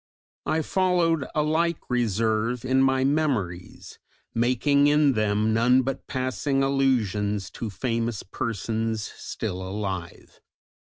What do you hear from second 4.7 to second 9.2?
in them none but passing allusions to famous persons